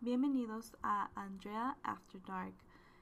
Bienvenidos 0.00 0.76
a 0.80 1.10
Andrea 1.16 1.76
After 1.82 2.22
Dark. 2.22 2.54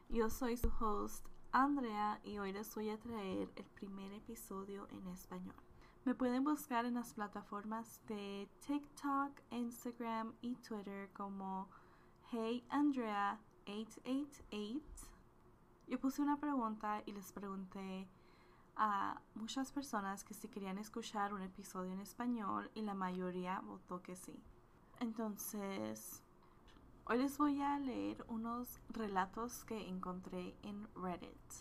Yo 0.09 0.31
soy 0.31 0.57
su 0.57 0.73
host 0.81 1.27
Andrea 1.53 2.19
y 2.25 2.39
hoy 2.39 2.55
les 2.55 2.75
voy 2.75 2.89
a 2.89 2.99
traer 2.99 3.51
el 3.55 3.67
primer 3.67 4.15
episodio 4.15 4.89
en 4.89 5.07
español. 5.09 5.55
Me 6.07 6.15
pueden 6.15 6.43
buscar 6.43 6.87
en 6.87 6.95
las 6.95 7.13
plataformas 7.13 8.01
de 8.09 8.49
TikTok, 8.67 9.31
Instagram 9.51 10.33
y 10.41 10.55
Twitter 10.57 11.11
como 11.13 11.69
Hey 12.33 12.65
Andrea 12.71 13.39
888. 13.67 14.81
Yo 15.89 16.01
puse 16.01 16.23
una 16.23 16.41
pregunta 16.41 17.03
y 17.05 17.13
les 17.13 17.31
pregunté 17.31 18.09
a 18.75 19.21
muchas 19.35 19.71
personas 19.71 20.25
que 20.25 20.33
si 20.33 20.49
querían 20.49 20.79
escuchar 20.79 21.35
un 21.35 21.43
episodio 21.43 21.93
en 21.93 22.01
español 22.01 22.71
y 22.75 22.81
la 22.81 22.95
mayoría 22.95 23.61
votó 23.61 24.01
que 24.01 24.17
sí. 24.17 24.43
Entonces, 24.99 26.23
hoy 27.09 27.19
les 27.19 27.39
voy 27.39 27.63
a 27.63 27.79
leer 27.79 28.25
unos 28.29 28.81
relatos 28.89 29.65
que 29.65 29.89
encontré 29.89 30.57
en 30.63 30.89
Reddit 30.97 31.53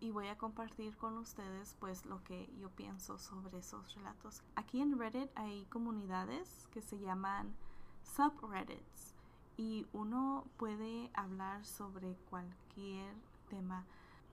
y 0.00 0.10
voy 0.10 0.26
a 0.26 0.36
compartir 0.36 0.96
con 0.96 1.16
ustedes 1.18 1.76
pues 1.78 2.04
lo 2.04 2.22
que 2.24 2.50
yo 2.58 2.68
pienso 2.70 3.16
sobre 3.18 3.58
esos 3.58 3.94
relatos. 3.94 4.42
Aquí 4.56 4.80
en 4.80 4.98
Reddit 4.98 5.30
hay 5.36 5.66
comunidades 5.66 6.68
que 6.72 6.82
se 6.82 6.98
llaman 6.98 7.54
subreddits 8.02 9.14
y 9.56 9.86
uno 9.92 10.44
puede 10.56 11.10
hablar 11.14 11.64
sobre 11.64 12.14
cualquier 12.28 13.14
tema 13.48 13.84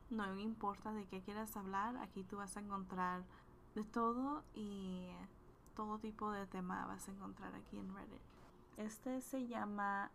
no 0.10 0.36
importa 0.40 0.94
de 0.94 1.06
qué 1.06 1.22
quieras 1.22 1.56
hablar, 1.58 1.98
aquí 1.98 2.24
tú 2.24 2.38
vas 2.38 2.58
a 2.58 2.60
encontrar 2.60 3.24
de 3.76 3.84
todo 3.84 4.44
y 4.54 5.10
todo 5.76 6.00
tipo 6.00 6.32
de 6.32 6.46
tema 6.48 6.86
vas 6.86 7.08
a 7.08 7.12
encontrar 7.12 7.54
aquí 7.56 7.78
en 7.78 7.94
Reddit. 7.94 8.22
Este 8.78 9.22
se 9.22 9.48
llama 9.48 10.12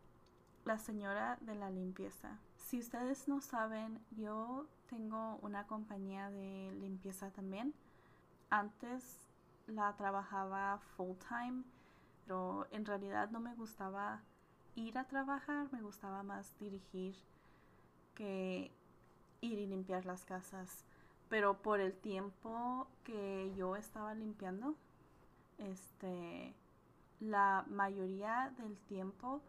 La 0.65 0.79
señora 0.79 1.39
de 1.41 1.55
la 1.55 1.71
limpieza. 1.71 2.39
Si 2.57 2.79
ustedes 2.79 3.29
no 3.29 3.41
saben, 3.41 3.99
yo 4.11 4.67
tengo 4.89 5.39
una 5.43 5.67
compañía 5.67 6.31
de 6.31 6.73
limpieza 6.81 7.31
también. 7.31 7.73
Antes 8.51 9.19
la 9.67 9.97
trabajaba 9.97 10.79
full 10.97 11.17
time, 11.29 11.63
pero 12.25 12.67
en 12.71 12.85
realidad 12.85 13.31
no 13.31 13.41
me 13.41 13.55
gustaba 13.55 14.23
ir 14.75 14.99
a 14.99 15.05
trabajar, 15.05 15.69
me 15.73 15.81
gustaba 15.81 16.23
más 16.23 16.59
dirigir 16.59 17.17
que 18.15 18.71
ir 19.41 19.59
y 19.59 19.67
limpiar 19.67 20.05
las 20.05 20.25
casas. 20.25 20.85
Pero 21.29 21.63
por 21.63 21.81
el 21.81 21.93
tiempo 21.95 22.89
que 23.05 23.53
yo 23.57 23.77
estaba 23.77 24.15
limpiando, 24.15 24.75
este, 25.59 26.55
la 27.21 27.65
mayoría 27.69 28.53
del 28.59 28.77
tiempo 28.79 29.43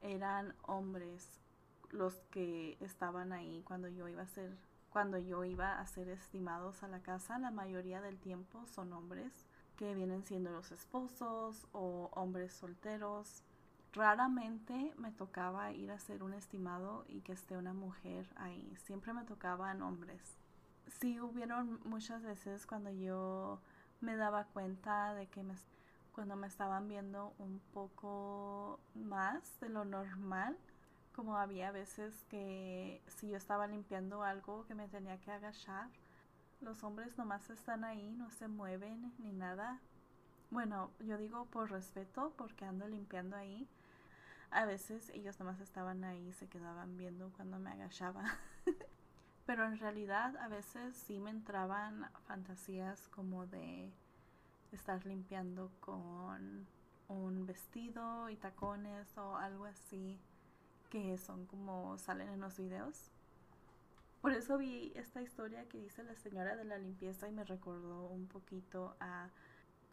eran 0.00 0.54
hombres 0.62 1.40
los 1.90 2.14
que 2.30 2.76
estaban 2.80 3.32
ahí 3.32 3.62
cuando 3.64 3.88
yo 3.88 4.08
iba 4.08 4.22
a 4.22 4.26
ser 4.26 4.56
cuando 4.90 5.18
yo 5.18 5.44
iba 5.44 5.78
a 5.78 5.86
ser 5.86 6.08
estimados 6.08 6.82
a 6.82 6.88
la 6.88 7.02
casa, 7.02 7.38
la 7.38 7.50
mayoría 7.50 8.00
del 8.00 8.18
tiempo 8.18 8.64
son 8.66 8.94
hombres 8.94 9.46
que 9.76 9.94
vienen 9.94 10.24
siendo 10.24 10.50
los 10.50 10.72
esposos 10.72 11.66
o 11.72 12.08
hombres 12.14 12.54
solteros 12.54 13.42
Raramente 13.96 14.92
me 14.98 15.10
tocaba 15.10 15.72
ir 15.72 15.90
a 15.90 15.94
hacer 15.94 16.22
un 16.22 16.34
estimado 16.34 17.06
y 17.08 17.22
que 17.22 17.32
esté 17.32 17.56
una 17.56 17.72
mujer 17.72 18.28
ahí. 18.36 18.76
Siempre 18.84 19.14
me 19.14 19.24
tocaban 19.24 19.80
hombres. 19.80 20.36
Sí 21.00 21.18
hubieron 21.18 21.80
muchas 21.82 22.22
veces 22.22 22.66
cuando 22.66 22.90
yo 22.90 23.58
me 24.02 24.16
daba 24.16 24.44
cuenta 24.44 25.14
de 25.14 25.28
que 25.28 25.42
me, 25.42 25.54
cuando 26.16 26.34
me 26.34 26.46
estaban 26.46 26.88
viendo 26.88 27.34
un 27.38 27.60
poco 27.74 28.80
más 28.94 29.60
de 29.60 29.68
lo 29.68 29.84
normal, 29.84 30.56
como 31.14 31.36
había 31.36 31.70
veces 31.72 32.24
que 32.30 33.02
si 33.06 33.28
yo 33.28 33.36
estaba 33.36 33.66
limpiando 33.66 34.22
algo 34.22 34.64
que 34.66 34.74
me 34.74 34.88
tenía 34.88 35.20
que 35.20 35.30
agachar, 35.30 35.88
los 36.62 36.82
hombres 36.82 37.18
nomás 37.18 37.50
están 37.50 37.84
ahí, 37.84 38.14
no 38.16 38.30
se 38.30 38.48
mueven 38.48 39.12
ni 39.18 39.30
nada. 39.32 39.78
Bueno, 40.50 40.90
yo 41.00 41.18
digo 41.18 41.44
por 41.44 41.70
respeto 41.70 42.32
porque 42.38 42.64
ando 42.64 42.88
limpiando 42.88 43.36
ahí, 43.36 43.68
a 44.50 44.64
veces 44.64 45.10
ellos 45.10 45.38
nomás 45.38 45.60
estaban 45.60 46.02
ahí, 46.02 46.32
se 46.32 46.48
quedaban 46.48 46.96
viendo 46.96 47.30
cuando 47.36 47.58
me 47.58 47.72
agachaba. 47.72 48.24
Pero 49.44 49.66
en 49.66 49.78
realidad 49.78 50.34
a 50.38 50.48
veces 50.48 50.96
sí 50.96 51.20
me 51.20 51.28
entraban 51.28 52.08
fantasías 52.26 53.06
como 53.08 53.46
de 53.46 53.92
estar 54.76 55.04
limpiando 55.06 55.70
con 55.80 56.66
un 57.08 57.46
vestido 57.46 58.28
y 58.30 58.36
tacones 58.36 59.16
o 59.16 59.36
algo 59.36 59.64
así 59.66 60.18
que 60.90 61.18
son 61.18 61.46
como 61.46 61.98
salen 61.98 62.28
en 62.28 62.40
los 62.40 62.56
videos. 62.56 63.10
Por 64.20 64.32
eso 64.32 64.58
vi 64.58 64.92
esta 64.96 65.22
historia 65.22 65.68
que 65.68 65.78
dice 65.78 66.02
la 66.02 66.16
señora 66.16 66.56
de 66.56 66.64
la 66.64 66.78
limpieza 66.78 67.28
y 67.28 67.32
me 67.32 67.44
recordó 67.44 68.06
un 68.06 68.26
poquito 68.26 68.96
a 68.98 69.30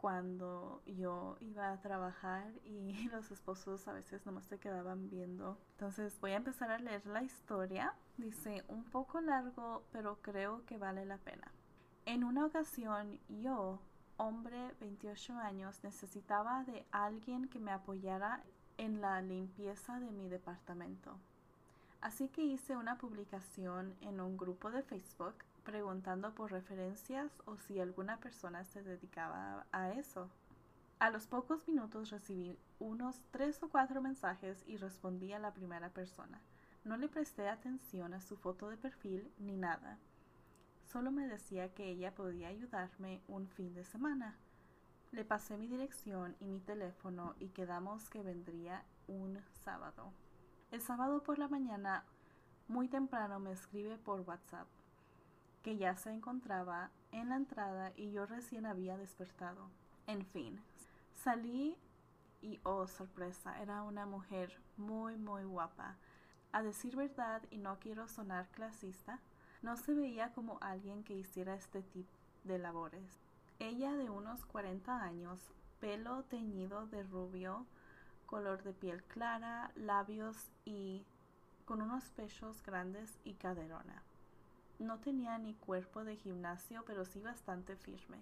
cuando 0.04 0.82
yo 0.86 1.38
iba 1.40 1.72
a 1.72 1.80
trabajar 1.80 2.52
y 2.64 3.08
los 3.12 3.30
esposos 3.30 3.86
a 3.88 3.92
veces 3.92 4.26
nomás 4.26 4.44
se 4.44 4.58
quedaban 4.58 5.08
viendo. 5.08 5.58
Entonces 5.72 6.18
voy 6.20 6.32
a 6.32 6.36
empezar 6.36 6.70
a 6.70 6.78
leer 6.78 7.06
la 7.06 7.22
historia. 7.22 7.94
Dice 8.16 8.64
un 8.68 8.84
poco 8.84 9.20
largo, 9.20 9.84
pero 9.92 10.18
creo 10.20 10.64
que 10.66 10.78
vale 10.78 11.04
la 11.06 11.18
pena. 11.18 11.50
En 12.06 12.22
una 12.22 12.44
ocasión 12.44 13.18
yo, 13.28 13.80
hombre 14.16 14.74
28 14.80 15.34
años, 15.38 15.82
necesitaba 15.82 16.64
de 16.64 16.84
alguien 16.90 17.48
que 17.48 17.58
me 17.58 17.72
apoyara 17.72 18.42
en 18.78 19.00
la 19.00 19.20
limpieza 19.22 19.98
de 20.00 20.10
mi 20.10 20.28
departamento. 20.28 21.16
Así 22.00 22.28
que 22.28 22.42
hice 22.42 22.76
una 22.76 22.98
publicación 22.98 23.94
en 24.00 24.20
un 24.20 24.36
grupo 24.36 24.70
de 24.70 24.82
Facebook 24.82 25.34
preguntando 25.64 26.34
por 26.34 26.52
referencias 26.52 27.32
o 27.46 27.56
si 27.56 27.80
alguna 27.80 28.18
persona 28.18 28.64
se 28.64 28.82
dedicaba 28.82 29.66
a 29.72 29.90
eso. 29.92 30.28
A 30.98 31.10
los 31.10 31.26
pocos 31.26 31.66
minutos 31.66 32.10
recibí 32.10 32.58
unos 32.78 33.20
tres 33.30 33.62
o 33.62 33.68
cuatro 33.68 34.00
mensajes 34.00 34.62
y 34.66 34.76
respondí 34.76 35.32
a 35.32 35.38
la 35.38 35.52
primera 35.52 35.88
persona. 35.88 36.40
No 36.84 36.96
le 36.96 37.08
presté 37.08 37.48
atención 37.48 38.12
a 38.12 38.20
su 38.20 38.36
foto 38.36 38.68
de 38.68 38.76
perfil 38.76 39.32
ni 39.38 39.56
nada. 39.56 39.98
Solo 40.84 41.10
me 41.10 41.26
decía 41.26 41.74
que 41.74 41.88
ella 41.88 42.14
podía 42.14 42.48
ayudarme 42.48 43.20
un 43.28 43.48
fin 43.48 43.74
de 43.74 43.84
semana. 43.84 44.36
Le 45.12 45.24
pasé 45.24 45.56
mi 45.56 45.66
dirección 45.66 46.36
y 46.40 46.46
mi 46.46 46.60
teléfono 46.60 47.34
y 47.38 47.48
quedamos 47.48 48.08
que 48.10 48.22
vendría 48.22 48.84
un 49.08 49.40
sábado. 49.64 50.12
El 50.70 50.80
sábado 50.80 51.22
por 51.22 51.38
la 51.38 51.48
mañana, 51.48 52.04
muy 52.68 52.88
temprano, 52.88 53.38
me 53.38 53.52
escribe 53.52 53.96
por 53.98 54.20
WhatsApp 54.20 54.66
que 55.64 55.78
ya 55.78 55.96
se 55.96 56.10
encontraba 56.10 56.90
en 57.10 57.30
la 57.30 57.36
entrada 57.36 57.92
y 57.96 58.12
yo 58.12 58.26
recién 58.26 58.66
había 58.66 58.98
despertado. 58.98 59.70
En 60.06 60.26
fin, 60.26 60.60
salí 61.14 61.78
y 62.42 62.60
oh 62.64 62.86
sorpresa, 62.86 63.60
era 63.62 63.82
una 63.82 64.04
mujer 64.04 64.60
muy 64.76 65.16
muy 65.16 65.44
guapa. 65.44 65.96
A 66.52 66.62
decir 66.62 66.94
verdad, 66.94 67.42
y 67.50 67.56
no 67.56 67.78
quiero 67.78 68.06
sonar 68.08 68.46
clasista, 68.48 69.20
no 69.64 69.78
se 69.78 69.94
veía 69.94 70.30
como 70.32 70.58
alguien 70.60 71.02
que 71.04 71.14
hiciera 71.14 71.54
este 71.54 71.80
tipo 71.82 72.12
de 72.44 72.58
labores. 72.58 73.18
Ella 73.58 73.96
de 73.96 74.10
unos 74.10 74.44
40 74.44 75.02
años, 75.02 75.40
pelo 75.80 76.22
teñido 76.24 76.86
de 76.88 77.02
rubio, 77.02 77.64
color 78.26 78.62
de 78.62 78.74
piel 78.74 79.02
clara, 79.04 79.72
labios 79.74 80.36
y 80.66 81.06
con 81.64 81.80
unos 81.80 82.04
pechos 82.10 82.62
grandes 82.62 83.18
y 83.24 83.32
caderona. 83.32 84.02
No 84.78 84.98
tenía 84.98 85.38
ni 85.38 85.54
cuerpo 85.54 86.04
de 86.04 86.16
gimnasio, 86.16 86.84
pero 86.84 87.06
sí 87.06 87.22
bastante 87.22 87.74
firme. 87.74 88.18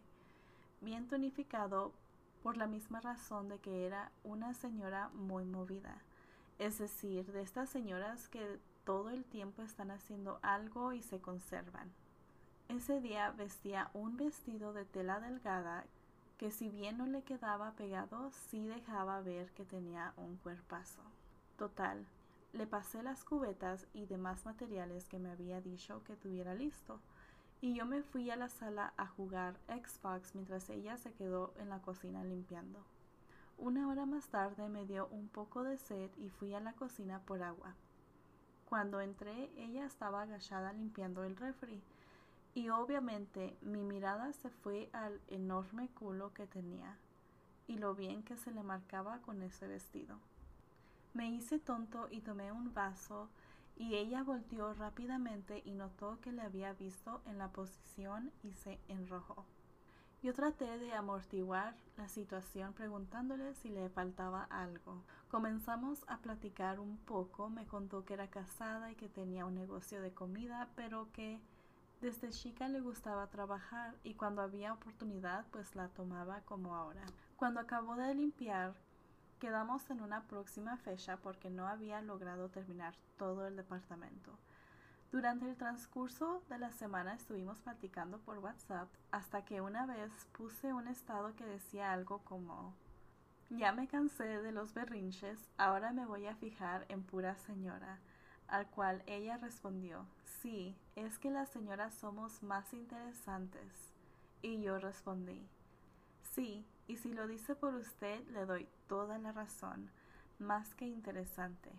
Bien 0.81 1.08
tonificado 1.08 1.91
por 2.44 2.56
la 2.56 2.69
misma 2.69 3.00
razón 3.00 3.48
de 3.48 3.58
que 3.58 3.84
era 3.84 4.12
una 4.22 4.54
señora 4.54 5.08
muy 5.08 5.44
movida. 5.44 6.02
Es 6.60 6.78
decir, 6.78 7.32
de 7.32 7.43
estas 7.43 7.69
señoras 7.69 8.28
que 8.28 8.61
todo 8.84 9.11
el 9.11 9.25
tiempo 9.25 9.62
están 9.62 9.90
haciendo 9.90 10.38
algo 10.43 10.93
y 10.93 11.02
se 11.02 11.20
conservan. 11.20 11.93
Ese 12.69 13.00
día 13.00 13.31
vestía 13.32 13.90
un 13.94 14.17
vestido 14.17 14.73
de 14.73 14.84
tela 14.84 15.20
delgada 15.20 15.84
que 16.38 16.50
si 16.50 16.69
bien 16.69 16.99
no 16.99 17.06
le 17.06 17.23
quedaba 17.23 17.73
pegado, 17.73 18.32
sí 18.32 18.67
dejaba 18.67 19.20
ver 19.20 19.50
que 19.52 19.64
tenía 19.64 20.12
un 20.17 20.37
cuerpazo. 20.38 21.02
Total, 21.56 22.05
le 22.52 22.67
pasé 22.67 23.02
las 23.02 23.25
cubetas 23.25 23.87
y 23.94 24.06
demás 24.06 24.44
materiales 24.44 25.08
que 25.08 25.19
me 25.19 25.31
había 25.31 25.61
dicho 25.61 26.02
que 26.05 26.17
tuviera 26.17 26.55
listo, 26.55 26.99
y 27.61 27.75
yo 27.75 27.87
me 27.87 28.02
fui 28.02 28.29
a 28.31 28.37
la 28.37 28.49
sala 28.49 28.93
a 28.96 29.06
jugar 29.06 29.55
Xbox 29.69 30.34
mientras 30.34 30.69
ella 30.69 30.96
se 30.96 31.12
quedó 31.12 31.55
en 31.58 31.69
la 31.69 31.81
cocina 31.81 32.25
limpiando. 32.25 32.81
Una 33.56 33.87
hora 33.87 34.05
más 34.05 34.26
tarde 34.26 34.69
me 34.69 34.84
dio 34.84 35.06
un 35.12 35.29
poco 35.29 35.62
de 35.62 35.79
sed 35.79 36.11
y 36.17 36.29
fui 36.29 36.55
a 36.55 36.61
la 36.61 36.73
cocina 36.73 37.20
por 37.20 37.44
agua. 37.44 37.76
Cuando 38.72 39.02
entré, 39.02 39.50
ella 39.58 39.84
estaba 39.84 40.22
agachada 40.22 40.72
limpiando 40.72 41.24
el 41.24 41.36
refri, 41.36 41.82
y 42.54 42.70
obviamente 42.70 43.54
mi 43.60 43.84
mirada 43.84 44.32
se 44.32 44.48
fue 44.48 44.88
al 44.94 45.20
enorme 45.28 45.90
culo 45.90 46.32
que 46.32 46.46
tenía 46.46 46.96
y 47.69 47.76
lo 47.76 47.94
bien 47.94 48.22
que 48.22 48.38
se 48.38 48.50
le 48.50 48.62
marcaba 48.62 49.19
con 49.19 49.42
ese 49.42 49.66
vestido. 49.66 50.16
Me 51.12 51.28
hice 51.28 51.58
tonto 51.58 52.08
y 52.10 52.22
tomé 52.22 52.50
un 52.50 52.72
vaso 52.72 53.28
y 53.76 53.94
ella 53.96 54.22
volteó 54.22 54.72
rápidamente 54.72 55.60
y 55.66 55.72
notó 55.72 56.19
que 56.22 56.32
le 56.32 56.40
había 56.40 56.72
visto 56.72 57.20
en 57.26 57.36
la 57.36 57.48
posición 57.48 58.32
y 58.42 58.52
se 58.54 58.78
enrojó. 58.88 59.44
Yo 60.22 60.32
traté 60.32 60.78
de 60.78 60.92
amortiguar 60.92 61.74
la 61.96 62.08
situación 62.08 62.74
preguntándole 62.74 63.54
si 63.54 63.70
le 63.70 63.88
faltaba 63.88 64.44
algo. 64.44 65.02
Comenzamos 65.28 66.04
a 66.06 66.19
platicar 66.19 66.78
un 66.78 66.96
poco, 66.98 67.50
me 67.50 67.66
contó 67.66 68.04
que 68.04 68.14
era 68.14 68.30
casada 68.30 68.92
y 68.92 68.94
que 68.94 69.08
tenía 69.08 69.46
un 69.46 69.56
negocio 69.56 70.00
de 70.00 70.12
comida, 70.12 70.69
pero 70.76 71.10
que 71.10 71.40
desde 72.00 72.30
chica 72.30 72.69
le 72.69 72.80
gustaba 72.80 73.30
trabajar 73.30 73.96
y 74.04 74.14
cuando 74.14 74.42
había 74.42 74.72
oportunidad 74.72 75.44
pues 75.50 75.74
la 75.74 75.88
tomaba 75.88 76.42
como 76.42 76.76
ahora. 76.76 77.04
Cuando 77.34 77.58
acabó 77.58 77.96
de 77.96 78.14
limpiar, 78.14 78.74
quedamos 79.40 79.90
en 79.90 80.02
una 80.02 80.28
próxima 80.28 80.76
fecha 80.76 81.16
porque 81.16 81.50
no 81.50 81.66
había 81.66 82.00
logrado 82.00 82.48
terminar 82.48 82.94
todo 83.16 83.48
el 83.48 83.56
departamento. 83.56 84.38
Durante 85.12 85.47
el 85.47 85.56
transcurso 85.56 86.43
de 86.49 86.59
la 86.59 86.73
semana 86.73 87.12
estuvimos 87.12 87.59
platicando 87.59 88.19
por 88.20 88.38
WhatsApp 88.38 88.88
hasta 89.11 89.44
que 89.44 89.61
una 89.61 89.85
vez 89.85 90.11
puse 90.32 90.73
un 90.73 90.88
estado 90.88 91.37
que 91.37 91.44
decía 91.44 91.93
algo 91.93 92.20
como 92.25 92.75
ya 93.50 93.73
me 93.73 93.87
cansé 93.88 94.41
de 94.41 94.53
los 94.53 94.73
berrinches, 94.73 95.38
ahora 95.59 95.93
me 95.93 96.06
voy 96.06 96.25
a 96.29 96.35
fijar 96.37 96.87
en 96.88 97.03
pura 97.03 97.37
señora, 97.37 97.99
al 98.49 98.67
cual 98.69 99.03
ella 99.06 99.37
respondió 99.37 100.06
sí, 100.41 100.75
es 100.97 101.19
que 101.19 101.31
las 101.31 101.50
señoras 101.50 101.93
somos 101.93 102.43
más 102.43 102.73
interesantes. 102.73 103.93
Y 104.41 104.62
yo 104.62 104.79
respondí 104.79 105.47
sí, 106.35 106.65
y 106.88 106.97
si 106.97 107.12
lo 107.12 107.26
dice 107.26 107.55
por 107.55 107.75
usted 107.75 108.26
le 108.29 108.47
doy 108.47 108.67
toda 108.88 109.19
la 109.19 109.32
razón, 109.32 109.91
más 110.38 110.75
que 110.75 110.87
interesante 110.87 111.70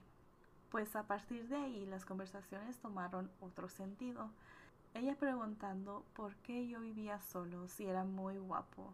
pues 0.74 0.96
a 0.96 1.04
partir 1.04 1.48
de 1.50 1.56
ahí 1.56 1.86
las 1.86 2.04
conversaciones 2.04 2.80
tomaron 2.80 3.30
otro 3.42 3.70
sentido. 3.70 4.32
Ella 4.96 5.14
preguntando 5.14 6.04
por 6.16 6.36
qué 6.38 6.68
yo 6.68 6.80
vivía 6.80 7.22
solo 7.22 7.68
si 7.68 7.86
era 7.86 8.06
muy 8.06 8.40
guapo 8.40 8.92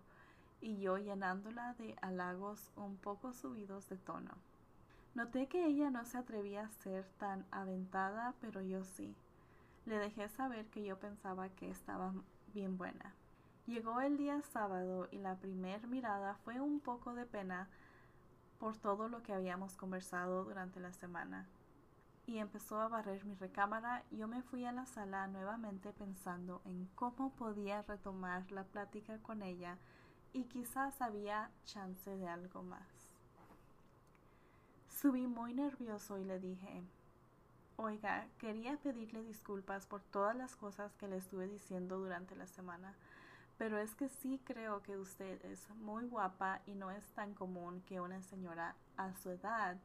y 0.60 0.82
yo 0.82 0.98
llenándola 0.98 1.76
de 1.76 1.96
halagos 2.02 2.70
un 2.76 2.98
poco 2.98 3.32
subidos 3.32 3.88
de 3.88 3.96
tono. 3.96 4.32
Noté 5.16 5.48
que 5.48 5.68
ella 5.68 5.90
no 5.90 6.04
se 6.04 6.18
atrevía 6.18 6.64
a 6.66 6.84
ser 6.84 7.06
tan 7.18 7.46
aventada, 7.50 8.34
pero 8.42 8.62
yo 8.62 8.84
sí. 8.84 9.16
Le 9.86 10.00
dejé 10.00 10.28
saber 10.28 10.66
que 10.66 10.84
yo 10.84 11.00
pensaba 11.00 11.48
que 11.48 11.72
estaba 11.72 12.12
bien 12.54 12.78
buena. 12.78 13.14
Llegó 13.68 14.02
el 14.02 14.18
día 14.18 14.42
sábado 14.52 15.08
y 15.12 15.18
la 15.18 15.36
primer 15.36 15.88
mirada 15.88 16.36
fue 16.44 16.60
un 16.60 16.82
poco 16.82 17.14
de 17.14 17.26
pena 17.26 17.70
por 18.60 18.76
todo 18.76 19.08
lo 19.08 19.24
que 19.24 19.32
habíamos 19.32 19.78
conversado 19.78 20.44
durante 20.44 20.82
la 20.82 20.92
semana 20.92 21.48
y 22.30 22.38
empezó 22.38 22.80
a 22.80 22.88
barrer 22.88 23.26
mi 23.26 23.34
recámara, 23.34 24.04
yo 24.12 24.28
me 24.28 24.44
fui 24.44 24.64
a 24.64 24.72
la 24.72 24.86
sala 24.86 25.26
nuevamente 25.26 25.92
pensando 25.94 26.62
en 26.64 26.88
cómo 26.94 27.32
podía 27.32 27.82
retomar 27.82 28.52
la 28.52 28.66
plática 28.66 29.18
con 29.24 29.42
ella 29.42 29.80
y 30.32 30.44
quizás 30.44 31.02
había 31.02 31.50
chance 31.66 32.16
de 32.16 32.28
algo 32.28 32.62
más. 32.62 32.88
Subí 34.90 35.26
muy 35.26 35.56
nervioso 35.56 36.20
y 36.20 36.24
le 36.24 36.40
dije, 36.40 36.84
Oiga, 37.78 38.28
quería 38.38 38.78
pedirle 38.78 39.24
disculpas 39.24 39.88
por 39.88 40.04
todas 40.04 40.36
las 40.36 40.56
cosas 40.56 40.94
que 40.98 41.08
le 41.08 41.18
estuve 41.18 41.48
diciendo 41.48 41.98
durante 41.98 42.36
la 42.36 42.46
semana, 42.46 42.94
pero 43.58 43.80
es 43.80 43.96
que 43.96 44.08
sí 44.08 44.40
creo 44.46 44.84
que 44.84 44.98
usted 44.98 45.44
es 45.46 45.68
muy 45.78 46.06
guapa 46.06 46.62
y 46.68 46.76
no 46.76 46.92
es 46.92 47.08
tan 47.16 47.34
común 47.34 47.82
que 47.88 48.00
una 48.00 48.22
señora 48.22 48.76
a 48.98 49.16
su 49.16 49.32
edad 49.32 49.78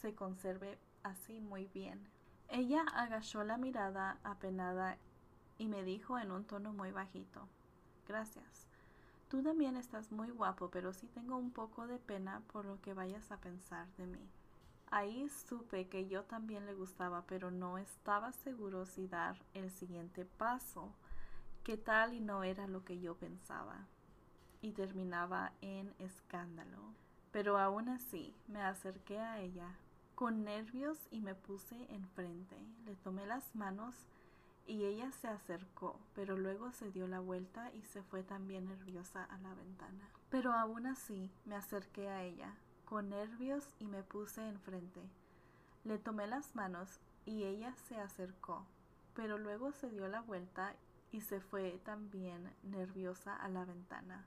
se 0.00 0.14
conserve 0.14 0.78
así 1.02 1.40
muy 1.40 1.66
bien. 1.66 2.08
Ella 2.48 2.84
agachó 2.94 3.44
la 3.44 3.56
mirada 3.56 4.18
apenada 4.24 4.98
y 5.58 5.68
me 5.68 5.82
dijo 5.82 6.18
en 6.18 6.30
un 6.30 6.44
tono 6.44 6.72
muy 6.72 6.90
bajito 6.90 7.48
Gracias. 8.06 8.66
Tú 9.28 9.42
también 9.42 9.76
estás 9.76 10.12
muy 10.12 10.28
guapo, 10.30 10.70
pero 10.70 10.92
sí 10.92 11.06
tengo 11.06 11.36
un 11.36 11.50
poco 11.50 11.86
de 11.86 11.98
pena 11.98 12.42
por 12.52 12.66
lo 12.66 12.80
que 12.82 12.92
vayas 12.92 13.30
a 13.30 13.38
pensar 13.38 13.86
de 13.96 14.06
mí. 14.06 14.28
Ahí 14.90 15.26
supe 15.28 15.88
que 15.88 16.06
yo 16.06 16.24
también 16.24 16.66
le 16.66 16.74
gustaba, 16.74 17.24
pero 17.26 17.50
no 17.50 17.78
estaba 17.78 18.32
seguro 18.32 18.84
si 18.84 19.06
dar 19.06 19.38
el 19.54 19.70
siguiente 19.70 20.26
paso, 20.26 20.92
que 21.64 21.78
tal 21.78 22.12
y 22.12 22.20
no 22.20 22.42
era 22.42 22.66
lo 22.66 22.84
que 22.84 23.00
yo 23.00 23.14
pensaba. 23.14 23.86
Y 24.60 24.72
terminaba 24.72 25.52
en 25.62 25.94
escándalo. 25.98 26.92
Pero 27.30 27.56
aún 27.56 27.88
así 27.88 28.34
me 28.48 28.60
acerqué 28.60 29.18
a 29.18 29.40
ella, 29.40 29.78
con 30.22 30.44
nervios 30.44 30.98
y 31.10 31.20
me 31.20 31.34
puse 31.34 31.74
enfrente. 31.92 32.56
Le 32.86 32.94
tomé 32.94 33.26
las 33.26 33.56
manos 33.56 33.96
y 34.68 34.84
ella 34.84 35.10
se 35.10 35.26
acercó, 35.26 35.98
pero 36.14 36.38
luego 36.38 36.70
se 36.70 36.92
dio 36.92 37.08
la 37.08 37.18
vuelta 37.18 37.72
y 37.72 37.82
se 37.82 38.04
fue 38.04 38.22
también 38.22 38.66
nerviosa 38.66 39.24
a 39.24 39.36
la 39.38 39.52
ventana. 39.54 40.08
Pero 40.30 40.52
aún 40.52 40.86
así 40.86 41.28
me 41.44 41.56
acerqué 41.56 42.08
a 42.08 42.22
ella, 42.22 42.54
con 42.84 43.08
nervios 43.08 43.64
y 43.80 43.86
me 43.86 44.04
puse 44.04 44.46
enfrente. 44.46 45.00
Le 45.82 45.98
tomé 45.98 46.28
las 46.28 46.54
manos 46.54 47.00
y 47.26 47.42
ella 47.42 47.74
se 47.88 47.96
acercó, 47.96 48.64
pero 49.16 49.38
luego 49.38 49.72
se 49.72 49.90
dio 49.90 50.06
la 50.06 50.20
vuelta 50.20 50.76
y 51.10 51.22
se 51.22 51.40
fue 51.40 51.80
también 51.84 52.48
nerviosa 52.62 53.34
a 53.34 53.48
la 53.48 53.64
ventana. 53.64 54.24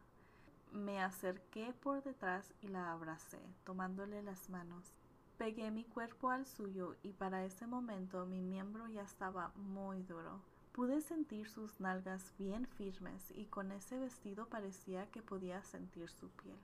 Me 0.73 1.01
acerqué 1.01 1.71
por 1.71 2.03
detrás 2.03 2.53
y 2.59 2.67
la 2.67 2.91
abracé, 2.91 3.39
tomándole 3.63 4.21
las 4.23 4.49
manos. 4.49 4.91
Pegué 5.37 5.69
mi 5.69 5.83
cuerpo 5.83 6.29
al 6.29 6.45
suyo 6.45 6.95
y 7.03 7.11
para 7.11 7.43
ese 7.43 7.67
momento 7.67 8.25
mi 8.25 8.41
miembro 8.41 8.87
ya 8.87 9.01
estaba 9.01 9.51
muy 9.55 10.01
duro. 10.03 10.39
Pude 10.71 11.01
sentir 11.01 11.49
sus 11.49 11.81
nalgas 11.81 12.33
bien 12.37 12.65
firmes 12.67 13.31
y 13.31 13.45
con 13.45 13.73
ese 13.73 13.99
vestido 13.99 14.47
parecía 14.47 15.11
que 15.11 15.21
podía 15.21 15.61
sentir 15.63 16.09
su 16.09 16.29
piel. 16.29 16.57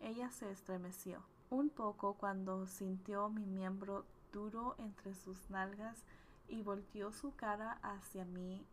Ella 0.00 0.30
se 0.30 0.50
estremeció 0.50 1.22
un 1.50 1.70
poco 1.70 2.14
cuando 2.14 2.66
sintió 2.66 3.28
mi 3.28 3.46
miembro 3.46 4.04
duro 4.32 4.74
entre 4.78 5.14
sus 5.14 5.48
nalgas 5.48 6.04
y 6.48 6.62
volteó 6.62 7.12
su 7.12 7.34
cara 7.36 7.78
hacia 7.82 8.24
mí, 8.24 8.66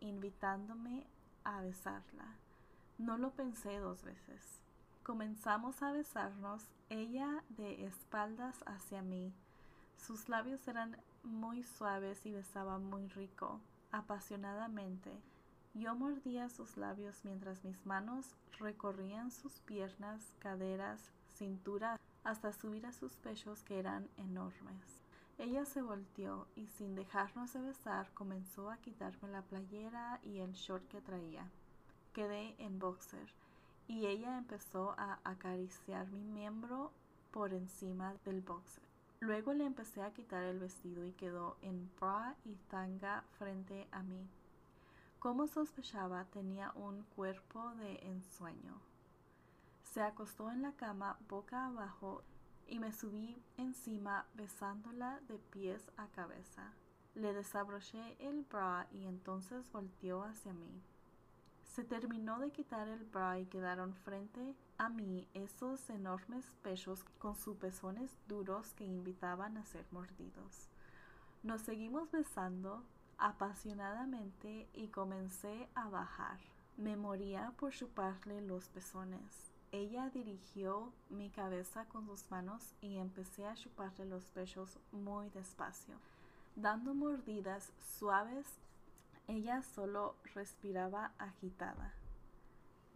invitándome 0.00 1.06
a 1.44 1.60
besarla. 1.60 2.36
No 2.98 3.16
lo 3.16 3.30
pensé 3.30 3.78
dos 3.78 4.02
veces. 4.02 4.60
Comenzamos 5.02 5.82
a 5.82 5.90
besarnos, 5.90 6.62
ella 6.88 7.42
de 7.48 7.86
espaldas 7.86 8.62
hacia 8.66 9.02
mí. 9.02 9.32
Sus 9.96 10.28
labios 10.28 10.68
eran 10.68 10.96
muy 11.24 11.64
suaves 11.64 12.24
y 12.24 12.30
besaba 12.30 12.78
muy 12.78 13.08
rico, 13.08 13.60
apasionadamente. 13.90 15.10
Yo 15.74 15.96
mordía 15.96 16.48
sus 16.48 16.76
labios 16.76 17.24
mientras 17.24 17.64
mis 17.64 17.84
manos 17.84 18.36
recorrían 18.60 19.32
sus 19.32 19.54
piernas, 19.62 20.36
caderas, 20.38 21.10
cintura, 21.34 21.98
hasta 22.22 22.52
subir 22.52 22.86
a 22.86 22.92
sus 22.92 23.16
pechos 23.16 23.64
que 23.64 23.80
eran 23.80 24.08
enormes. 24.18 25.02
Ella 25.36 25.64
se 25.64 25.82
volteó 25.82 26.46
y 26.54 26.68
sin 26.68 26.94
dejarnos 26.94 27.52
de 27.54 27.60
besar 27.60 28.08
comenzó 28.14 28.70
a 28.70 28.76
quitarme 28.76 29.28
la 29.30 29.42
playera 29.42 30.20
y 30.22 30.38
el 30.38 30.52
short 30.52 30.86
que 30.86 31.00
traía. 31.00 31.50
Quedé 32.12 32.54
en 32.58 32.78
boxer 32.78 33.26
y 33.88 34.06
ella 34.06 34.38
empezó 34.38 34.94
a 34.98 35.20
acariciar 35.24 36.10
mi 36.10 36.24
miembro 36.24 36.92
por 37.30 37.52
encima 37.52 38.14
del 38.24 38.40
boxer. 38.40 38.82
Luego 39.20 39.52
le 39.52 39.64
empecé 39.64 40.02
a 40.02 40.12
quitar 40.12 40.42
el 40.42 40.58
vestido 40.58 41.04
y 41.06 41.12
quedó 41.12 41.56
en 41.62 41.90
bra 42.00 42.34
y 42.44 42.56
tanga 42.68 43.24
frente 43.38 43.86
a 43.92 44.02
mí. 44.02 44.28
Como 45.18 45.46
sospechaba, 45.46 46.24
tenía 46.24 46.72
un 46.74 47.04
cuerpo 47.14 47.72
de 47.76 48.00
ensueño. 48.08 48.80
Se 49.84 50.02
acostó 50.02 50.50
en 50.50 50.62
la 50.62 50.72
cama 50.72 51.18
boca 51.28 51.66
abajo 51.66 52.24
y 52.66 52.80
me 52.80 52.92
subí 52.92 53.40
encima 53.56 54.26
besándola 54.34 55.20
de 55.28 55.38
pies 55.38 55.92
a 55.96 56.08
cabeza. 56.08 56.72
Le 57.14 57.32
desabroché 57.32 58.16
el 58.18 58.42
bra 58.42 58.88
y 58.90 59.06
entonces 59.06 59.70
volteó 59.70 60.24
hacia 60.24 60.52
mí. 60.54 60.82
Se 61.74 61.84
terminó 61.84 62.38
de 62.38 62.50
quitar 62.50 62.86
el 62.86 63.02
bra 63.06 63.38
y 63.38 63.46
quedaron 63.46 63.94
frente 63.94 64.54
a 64.76 64.90
mí 64.90 65.26
esos 65.32 65.88
enormes 65.88 66.44
pechos 66.62 67.02
con 67.18 67.34
sus 67.34 67.56
pezones 67.56 68.10
duros 68.28 68.74
que 68.74 68.84
invitaban 68.84 69.56
a 69.56 69.64
ser 69.64 69.86
mordidos. 69.90 70.68
Nos 71.42 71.62
seguimos 71.62 72.10
besando 72.10 72.82
apasionadamente 73.16 74.68
y 74.74 74.88
comencé 74.88 75.66
a 75.74 75.88
bajar. 75.88 76.38
Me 76.76 76.94
moría 76.94 77.54
por 77.56 77.72
chuparle 77.72 78.42
los 78.42 78.68
pezones. 78.68 79.50
Ella 79.70 80.10
dirigió 80.10 80.92
mi 81.08 81.30
cabeza 81.30 81.86
con 81.86 82.04
sus 82.06 82.30
manos 82.30 82.74
y 82.82 82.98
empecé 82.98 83.46
a 83.46 83.54
chuparle 83.54 84.04
los 84.04 84.26
pechos 84.26 84.78
muy 84.92 85.30
despacio, 85.30 85.94
dando 86.54 86.92
mordidas 86.92 87.72
suaves 87.80 88.58
ella 89.28 89.62
solo 89.62 90.16
respiraba 90.34 91.12
agitada. 91.18 91.94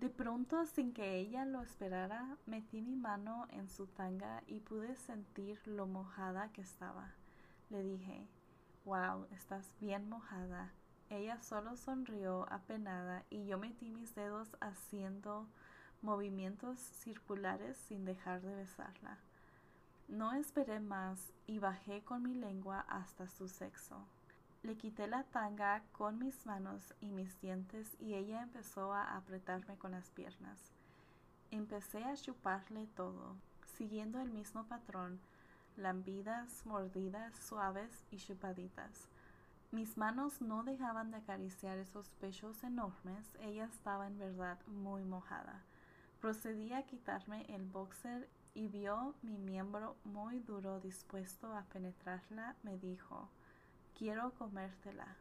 De 0.00 0.11
pronto, 0.11 0.66
sin 0.66 0.92
que 0.92 1.16
ella 1.16 1.45
lo 1.45 1.62
esperara, 1.62 2.37
metí 2.45 2.83
mi 2.83 2.97
mano 2.97 3.47
en 3.50 3.68
su 3.68 3.87
tanga 3.87 4.42
y 4.47 4.61
pude 4.61 4.95
sentir 4.97 5.59
lo 5.66 5.87
mojada 5.87 6.52
que 6.52 6.61
estaba. 6.61 7.14
Le 7.71 7.83
dije, 7.83 8.28
Wow, 8.85 9.26
estás 9.33 9.75
bien 9.80 10.09
mojada. 10.09 10.71
Ella 11.11 11.40
solo 11.42 11.76
sonrió 11.76 12.47
apenada 12.52 13.25
y 13.30 13.45
yo 13.47 13.59
metí 13.59 13.90
mis 13.90 14.14
dedos 14.14 14.56
haciendo 14.61 15.49
movimientos 16.02 16.78
circulares 16.78 17.76
sin 17.76 18.04
dejar 18.04 18.42
de 18.42 18.54
besarla. 18.54 19.18
No 20.06 20.35
esperé 20.35 20.78
más 20.78 21.33
y 21.47 21.59
bajé 21.59 22.04
con 22.04 22.23
mi 22.23 22.35
lengua 22.35 22.85
hasta 22.88 23.28
su 23.28 23.49
sexo. 23.49 24.06
Le 24.67 24.75
quité 24.77 25.07
la 25.07 25.23
tanga 25.23 25.81
con 25.93 26.19
mis 26.19 26.45
manos 26.45 26.93
y 27.01 27.13
mis 27.13 27.41
dientes 27.41 27.97
y 28.01 28.15
ella 28.15 28.43
empezó 28.43 28.93
a 28.93 29.17
apretarme 29.17 29.77
con 29.77 29.93
las 29.93 30.11
piernas. 30.11 30.59
Empecé 31.53 32.03
a 32.03 32.17
chuparle 32.17 32.89
todo, 32.97 33.37
siguiendo 33.79 34.21
el 34.21 34.29
mismo 34.29 34.65
patrón, 34.65 35.21
lambidas, 35.77 36.67
mordidas 36.67 37.33
suaves 37.37 37.93
y 38.11 38.17
chupaditas. 38.17 39.07
Mis 39.71 39.97
manos 39.97 40.41
no 40.41 40.65
dejaban 40.65 41.13
de 41.13 41.19
acariciar 41.19 41.79
esos 41.79 42.09
pechos 42.21 42.65
enormes, 42.65 43.25
ella 43.43 43.67
estaba 43.67 44.09
en 44.09 44.19
verdad 44.19 44.59
muy 44.67 45.05
mojada. 45.05 45.63
Procedí 46.21 46.73
a 46.73 46.83
quitarme 46.83 47.47
el 47.55 47.65
boxer 47.67 48.29
y 48.53 48.67
vio 48.67 49.15
mi 49.23 49.39
miembro 49.39 49.95
muy 50.03 50.41
duro 50.41 50.81
dispuesto 50.81 51.55
a 51.55 51.63
penetrarla, 51.67 52.57
me 52.65 52.79
dijo 52.79 53.31
quiero 53.97 54.33
comértela. 54.33 55.17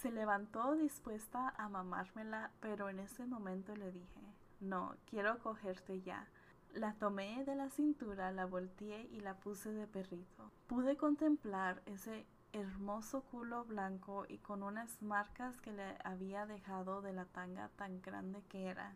Se 0.00 0.10
levantó 0.10 0.74
dispuesta 0.74 1.54
a 1.56 1.68
mamármela, 1.68 2.50
pero 2.60 2.88
en 2.88 2.98
ese 2.98 3.24
momento 3.26 3.74
le 3.76 3.92
dije, 3.92 4.20
no, 4.60 4.94
quiero 5.06 5.38
cogerte 5.38 6.00
ya. 6.02 6.26
La 6.74 6.94
tomé 6.94 7.44
de 7.44 7.54
la 7.54 7.70
cintura, 7.70 8.30
la 8.32 8.44
volteé 8.44 9.08
y 9.12 9.20
la 9.20 9.34
puse 9.34 9.72
de 9.72 9.86
perrito. 9.86 10.50
Pude 10.66 10.96
contemplar 10.96 11.82
ese 11.86 12.26
hermoso 12.52 13.22
culo 13.22 13.64
blanco 13.64 14.24
y 14.28 14.38
con 14.38 14.62
unas 14.62 15.00
marcas 15.02 15.60
que 15.60 15.72
le 15.72 15.96
había 16.04 16.46
dejado 16.46 17.02
de 17.02 17.12
la 17.12 17.24
tanga 17.24 17.68
tan 17.76 18.00
grande 18.02 18.42
que 18.48 18.66
era. 18.66 18.92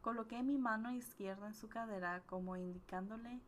Coloqué 0.00 0.42
mi 0.42 0.58
mano 0.58 0.90
izquierda 0.90 1.46
en 1.46 1.54
su 1.54 1.68
cadera 1.68 2.22
como 2.26 2.56
indicándole 2.56 3.40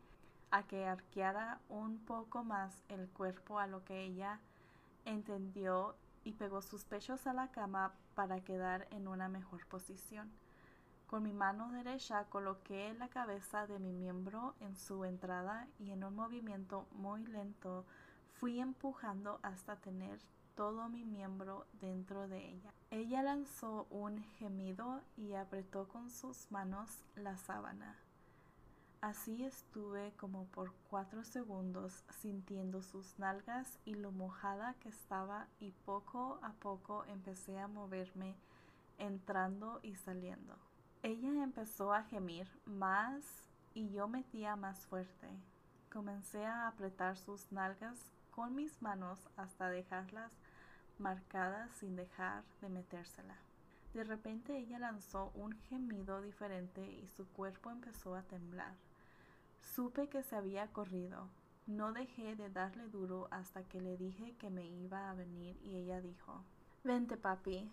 a 0.51 0.63
que 0.63 0.85
arqueara 0.85 1.59
un 1.69 1.99
poco 1.99 2.43
más 2.43 2.83
el 2.87 3.09
cuerpo 3.09 3.59
a 3.59 3.67
lo 3.67 3.83
que 3.83 4.03
ella 4.03 4.39
entendió 5.05 5.95
y 6.23 6.33
pegó 6.33 6.61
sus 6.61 6.83
pechos 6.83 7.25
a 7.27 7.33
la 7.33 7.51
cama 7.51 7.93
para 8.15 8.43
quedar 8.43 8.87
en 8.91 9.07
una 9.07 9.29
mejor 9.29 9.65
posición. 9.67 10.31
Con 11.07 11.23
mi 11.23 11.33
mano 11.33 11.71
derecha 11.71 12.25
coloqué 12.25 12.93
la 12.95 13.07
cabeza 13.09 13.67
de 13.67 13.79
mi 13.79 13.93
miembro 13.93 14.55
en 14.59 14.75
su 14.75 15.05
entrada 15.05 15.67
y 15.79 15.91
en 15.91 16.03
un 16.03 16.15
movimiento 16.15 16.87
muy 16.91 17.25
lento 17.25 17.85
fui 18.33 18.59
empujando 18.59 19.39
hasta 19.43 19.75
tener 19.77 20.19
todo 20.55 20.89
mi 20.89 21.05
miembro 21.05 21.67
dentro 21.73 22.27
de 22.27 22.49
ella. 22.49 22.73
Ella 22.89 23.21
lanzó 23.21 23.87
un 23.89 24.23
gemido 24.23 25.01
y 25.15 25.33
apretó 25.33 25.87
con 25.87 26.09
sus 26.09 26.49
manos 26.51 27.03
la 27.15 27.37
sábana. 27.37 28.04
Así 29.01 29.43
estuve 29.43 30.13
como 30.17 30.45
por 30.47 30.73
cuatro 30.89 31.23
segundos 31.23 32.03
sintiendo 32.21 32.81
sus 32.81 33.19
nalgas 33.19 33.77
y 33.85 33.93
lo 33.93 34.11
mojada 34.11 34.73
que 34.79 34.89
estaba 34.89 35.47
y 35.59 35.71
poco 35.71 36.39
a 36.41 36.53
poco 36.53 37.05
empecé 37.05 37.59
a 37.59 37.67
moverme 37.67 38.35
entrando 38.97 39.79
y 39.83 39.95
saliendo. 39.95 40.57
Ella 41.03 41.43
empezó 41.43 41.93
a 41.93 42.03
gemir 42.03 42.47
más 42.65 43.23
y 43.75 43.89
yo 43.89 44.07
metía 44.07 44.55
más 44.55 44.85
fuerte. 44.87 45.27
Comencé 45.91 46.45
a 46.45 46.67
apretar 46.67 47.17
sus 47.17 47.51
nalgas 47.51 48.11
con 48.31 48.55
mis 48.55 48.81
manos 48.81 49.29
hasta 49.37 49.69
dejarlas 49.69 50.31
marcadas 50.97 51.69
sin 51.75 51.95
dejar 51.95 52.43
de 52.61 52.69
metérsela. 52.69 53.35
De 53.93 54.03
repente 54.03 54.57
ella 54.57 54.79
lanzó 54.79 55.31
un 55.35 55.53
gemido 55.69 56.21
diferente 56.21 56.85
y 56.85 57.07
su 57.07 57.27
cuerpo 57.29 57.69
empezó 57.69 58.15
a 58.15 58.23
temblar. 58.23 58.75
Supe 59.73 60.07
que 60.07 60.23
se 60.23 60.35
había 60.35 60.67
corrido. 60.67 61.27
No 61.67 61.91
dejé 61.91 62.35
de 62.35 62.49
darle 62.49 62.87
duro 62.87 63.27
hasta 63.31 63.63
que 63.63 63.81
le 63.81 63.97
dije 63.97 64.35
que 64.37 64.49
me 64.49 64.65
iba 64.65 65.09
a 65.09 65.15
venir 65.15 65.57
y 65.63 65.75
ella 65.75 65.99
dijo, 65.99 66.43
Vente 66.83 67.17
papi. 67.17 67.69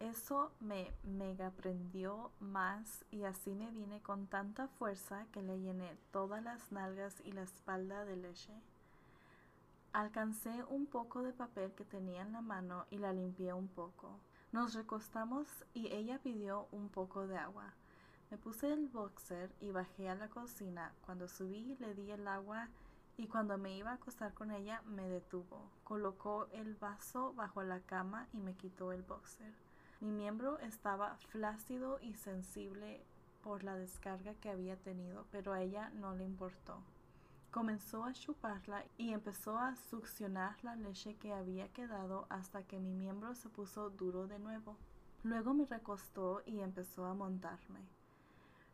Eso 0.00 0.50
me 0.60 0.92
mega 1.04 1.50
prendió 1.52 2.30
más 2.38 3.04
y 3.10 3.24
así 3.24 3.54
me 3.54 3.70
vine 3.70 4.02
con 4.02 4.26
tanta 4.26 4.68
fuerza 4.68 5.24
que 5.32 5.42
le 5.42 5.58
llené 5.58 5.96
todas 6.10 6.42
las 6.42 6.70
nalgas 6.70 7.14
y 7.24 7.32
la 7.32 7.42
espalda 7.42 8.04
de 8.04 8.16
leche. 8.16 8.52
Alcancé 9.94 10.64
un 10.68 10.84
poco 10.84 11.22
de 11.22 11.32
papel 11.32 11.72
que 11.72 11.86
tenía 11.86 12.20
en 12.20 12.32
la 12.32 12.42
mano 12.42 12.84
y 12.90 12.98
la 12.98 13.14
limpié 13.14 13.54
un 13.54 13.68
poco. 13.68 14.18
Nos 14.52 14.74
recostamos 14.74 15.46
y 15.72 15.86
ella 15.86 16.18
pidió 16.18 16.68
un 16.72 16.90
poco 16.90 17.26
de 17.26 17.38
agua. 17.38 17.72
Me 18.30 18.38
puse 18.38 18.72
el 18.72 18.88
boxer 18.88 19.52
y 19.60 19.70
bajé 19.70 20.08
a 20.08 20.16
la 20.16 20.28
cocina. 20.28 20.92
Cuando 21.04 21.28
subí 21.28 21.76
le 21.78 21.94
di 21.94 22.10
el 22.10 22.26
agua 22.26 22.68
y 23.16 23.28
cuando 23.28 23.56
me 23.56 23.76
iba 23.76 23.90
a 23.90 23.94
acostar 23.94 24.34
con 24.34 24.50
ella 24.50 24.82
me 24.86 25.08
detuvo. 25.08 25.70
Colocó 25.84 26.48
el 26.52 26.74
vaso 26.74 27.32
bajo 27.34 27.62
la 27.62 27.80
cama 27.80 28.26
y 28.32 28.38
me 28.38 28.54
quitó 28.54 28.92
el 28.92 29.02
boxer. 29.02 29.54
Mi 30.00 30.10
miembro 30.10 30.58
estaba 30.58 31.16
flácido 31.28 32.00
y 32.02 32.14
sensible 32.14 33.00
por 33.42 33.62
la 33.62 33.76
descarga 33.76 34.34
que 34.34 34.50
había 34.50 34.76
tenido, 34.76 35.24
pero 35.30 35.52
a 35.52 35.62
ella 35.62 35.90
no 35.90 36.14
le 36.14 36.24
importó. 36.24 36.82
Comenzó 37.52 38.04
a 38.04 38.12
chuparla 38.12 38.84
y 38.98 39.12
empezó 39.12 39.56
a 39.56 39.76
succionar 39.76 40.62
la 40.64 40.74
leche 40.74 41.14
que 41.14 41.32
había 41.32 41.68
quedado 41.68 42.26
hasta 42.28 42.64
que 42.64 42.80
mi 42.80 42.92
miembro 42.92 43.34
se 43.36 43.48
puso 43.48 43.88
duro 43.88 44.26
de 44.26 44.40
nuevo. 44.40 44.76
Luego 45.22 45.54
me 45.54 45.64
recostó 45.64 46.42
y 46.44 46.60
empezó 46.60 47.06
a 47.06 47.14
montarme. 47.14 47.95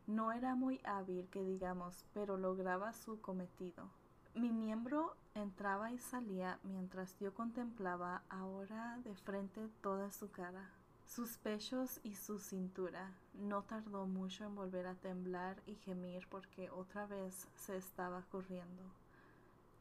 No 0.07 0.33
era 0.33 0.55
muy 0.55 0.81
hábil, 0.85 1.29
que 1.29 1.45
digamos, 1.45 2.05
pero 2.13 2.37
lograba 2.37 2.93
su 2.93 3.21
cometido. 3.21 3.89
Mi 4.35 4.51
miembro 4.51 5.15
entraba 5.35 5.93
y 5.93 5.99
salía 5.99 6.59
mientras 6.65 7.19
yo 7.21 7.35
contemplaba 7.35 8.23
ahora 8.29 8.99
de 9.05 9.15
frente 9.15 9.69
toda 9.81 10.11
su 10.11 10.31
cara, 10.31 10.71
sus 11.07 11.37
pechos 11.37 12.01
y 12.03 12.15
su 12.15 12.39
cintura. 12.39 13.13
No 13.35 13.63
tardó 13.63 14.07
mucho 14.07 14.45
en 14.45 14.55
volver 14.55 14.87
a 14.87 14.95
temblar 14.95 15.63
y 15.67 15.75
gemir 15.75 16.27
porque 16.29 16.71
otra 16.71 17.07
vez 17.07 17.47
se 17.55 17.77
estaba 17.77 18.23
corriendo. 18.31 18.83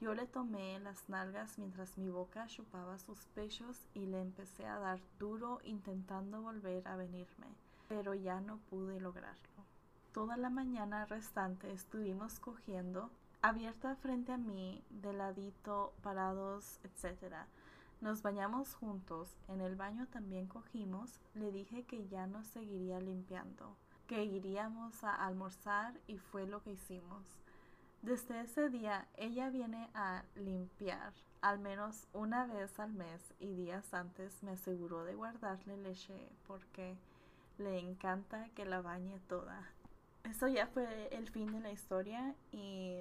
Yo 0.02 0.14
le 0.14 0.28
tomé 0.28 0.80
las 0.80 1.08
nalgas 1.10 1.58
mientras 1.58 1.98
mi 1.98 2.10
boca 2.10 2.48
chupaba 2.48 3.00
sus 3.00 3.20
pechos 3.36 3.88
y 3.94 4.06
le 4.08 4.20
empecé 4.20 4.66
a 4.66 4.80
dar 4.80 5.00
duro 5.18 5.60
intentando 5.64 6.42
volver 6.42 6.88
a 6.88 6.96
venirme, 6.96 7.48
pero 7.88 8.14
ya 8.14 8.42
no 8.42 8.58
pude 8.70 9.00
lograrlo. 9.00 9.51
Toda 10.14 10.36
la 10.36 10.50
mañana 10.50 11.06
restante 11.06 11.72
estuvimos 11.72 12.40
cogiendo, 12.42 13.10
abierta 13.42 13.96
frente 13.96 14.34
a 14.34 14.38
mí, 14.38 14.84
de 14.90 15.14
ladito, 15.14 15.94
parados, 16.04 16.80
etc. 16.84 17.34
Nos 18.02 18.22
bañamos 18.22 18.74
juntos, 18.74 19.30
en 19.48 19.62
el 19.62 19.78
baño 19.78 20.08
también 20.08 20.48
cogimos, 20.48 21.22
le 21.34 21.54
dije 21.54 21.86
que 21.86 22.10
ya 22.10 22.28
nos 22.28 22.46
seguiría 22.48 23.00
limpiando, 23.00 23.78
que 24.08 24.26
iríamos 24.26 25.02
a 25.06 25.16
almorzar 25.16 25.98
y 26.08 26.18
fue 26.18 26.46
lo 26.46 26.62
que 26.62 26.74
hicimos. 26.74 27.24
Desde 28.02 28.42
ese 28.42 28.70
día 28.70 29.08
ella 29.16 29.50
viene 29.50 29.90
a 29.94 30.26
limpiar 30.36 31.14
al 31.42 31.58
menos 31.58 32.08
una 32.14 32.46
vez 32.46 32.80
al 32.80 32.94
mes 32.94 33.34
y 33.40 33.54
días 33.56 33.94
antes 33.94 34.44
me 34.44 34.52
aseguró 34.52 35.04
de 35.06 35.16
guardarle 35.16 35.78
leche 35.78 36.30
porque 36.48 36.98
le 37.58 37.80
encanta 37.80 38.50
que 38.50 38.66
la 38.66 38.82
bañe 38.82 39.20
toda 39.28 39.68
eso 40.24 40.48
ya 40.48 40.68
fue 40.68 41.10
el 41.12 41.30
fin 41.30 41.52
de 41.52 41.60
la 41.60 41.72
historia 41.72 42.36
y 42.52 43.00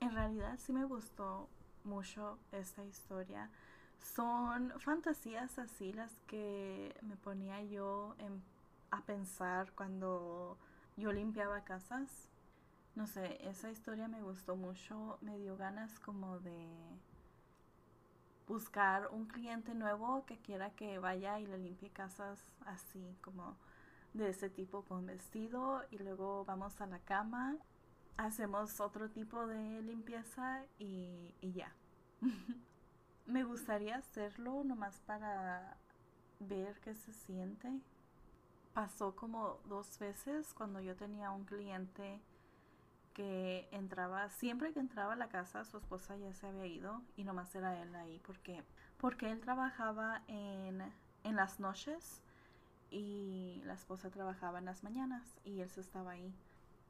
en 0.00 0.12
realidad 0.12 0.58
sí 0.58 0.72
me 0.72 0.84
gustó 0.84 1.48
mucho 1.84 2.38
esta 2.52 2.84
historia. 2.84 3.50
Son 3.98 4.72
fantasías 4.80 5.58
así 5.58 5.92
las 5.92 6.12
que 6.26 6.94
me 7.02 7.16
ponía 7.16 7.62
yo 7.62 8.14
a 8.90 9.02
pensar 9.02 9.72
cuando 9.72 10.56
yo 10.96 11.12
limpiaba 11.12 11.64
casas. 11.64 12.28
No 12.94 13.06
sé, 13.06 13.38
esa 13.48 13.70
historia 13.70 14.08
me 14.08 14.22
gustó 14.22 14.56
mucho, 14.56 15.18
me 15.20 15.38
dio 15.38 15.56
ganas 15.56 15.98
como 16.00 16.40
de 16.40 16.66
buscar 18.48 19.08
un 19.12 19.26
cliente 19.26 19.74
nuevo 19.74 20.24
que 20.26 20.38
quiera 20.38 20.70
que 20.70 20.98
vaya 20.98 21.38
y 21.38 21.46
le 21.46 21.58
limpie 21.58 21.90
casas 21.90 22.40
así 22.66 23.16
como 23.20 23.56
de 24.14 24.30
ese 24.30 24.50
tipo 24.50 24.82
con 24.84 25.06
vestido 25.06 25.82
y 25.90 25.98
luego 25.98 26.44
vamos 26.44 26.80
a 26.80 26.86
la 26.86 26.98
cama, 27.00 27.56
hacemos 28.16 28.80
otro 28.80 29.10
tipo 29.10 29.46
de 29.46 29.82
limpieza 29.82 30.64
y, 30.78 31.34
y 31.40 31.52
ya. 31.52 31.74
Me 33.26 33.44
gustaría 33.44 33.96
hacerlo 33.96 34.64
nomás 34.64 35.00
para 35.06 35.76
ver 36.40 36.80
qué 36.80 36.94
se 36.94 37.12
siente. 37.12 37.80
pasó 38.72 39.14
como 39.16 39.60
dos 39.66 39.98
veces 39.98 40.52
cuando 40.54 40.80
yo 40.80 40.96
tenía 40.96 41.30
un 41.30 41.44
cliente 41.44 42.20
que 43.14 43.68
entraba, 43.72 44.28
siempre 44.30 44.72
que 44.72 44.80
entraba 44.80 45.14
a 45.14 45.16
la 45.16 45.28
casa 45.28 45.64
su 45.64 45.78
esposa 45.78 46.16
ya 46.16 46.32
se 46.32 46.46
había 46.46 46.66
ido 46.66 47.02
y 47.16 47.24
nomás 47.24 47.54
era 47.54 47.80
él 47.82 47.94
ahí 47.96 48.20
porque, 48.24 48.64
porque 48.98 49.30
él 49.30 49.40
trabajaba 49.40 50.22
en, 50.28 50.80
en 51.24 51.36
las 51.36 51.60
noches 51.60 52.22
y 52.90 53.62
la 53.64 53.74
esposa 53.74 54.10
trabajaba 54.10 54.58
en 54.58 54.64
las 54.64 54.82
mañanas 54.82 55.38
y 55.44 55.60
él 55.60 55.70
se 55.70 55.80
estaba 55.80 56.12
ahí. 56.12 56.34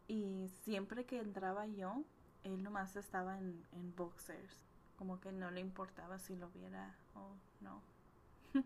Y 0.09 0.49
siempre 0.65 1.05
que 1.05 1.21
entraba 1.21 1.67
yo, 1.67 2.03
él 2.45 2.63
nomás 2.63 2.97
estaba 2.97 3.39
en, 3.39 3.65
en 3.73 3.95
boxers, 3.95 4.67
como 4.97 5.21
que 5.21 5.33
no 5.33 5.51
le 5.51 5.61
importaba 5.61 6.19
si 6.19 6.37
lo 6.37 6.49
viera 6.51 6.95
o 7.15 7.37
no. 7.61 7.83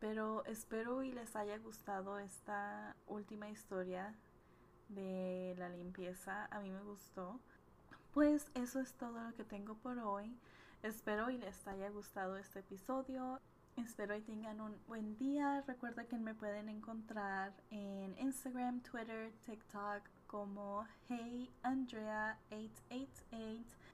Pero 0.00 0.44
espero 0.44 1.02
y 1.02 1.12
les 1.12 1.36
haya 1.36 1.58
gustado 1.58 2.18
esta 2.18 2.96
última 3.06 3.48
historia 3.48 4.14
de 4.88 5.54
la 5.58 5.68
limpieza. 5.68 6.46
A 6.50 6.60
mí 6.60 6.70
me 6.70 6.82
gustó. 6.82 7.40
Pues 8.12 8.46
eso 8.54 8.80
es 8.80 8.94
todo 8.94 9.20
lo 9.20 9.34
que 9.34 9.44
tengo 9.44 9.74
por 9.74 9.98
hoy. 9.98 10.38
Espero 10.82 11.30
y 11.30 11.38
les 11.38 11.66
haya 11.66 11.88
gustado 11.90 12.36
este 12.36 12.60
episodio. 12.60 13.40
Espero 13.76 14.16
y 14.16 14.22
tengan 14.22 14.60
un 14.60 14.74
buen 14.86 15.16
día. 15.18 15.62
Recuerda 15.66 16.04
que 16.06 16.16
me 16.16 16.34
pueden 16.34 16.70
encontrar 16.70 17.52
en 17.70 18.16
Instagram, 18.18 18.80
Twitter, 18.80 19.32
TikTok 19.44 20.02
como 20.26 20.86
Hey 21.08 21.50
Andrea 21.62 22.38
888 22.50 23.85